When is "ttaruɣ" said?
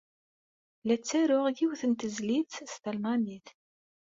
0.99-1.45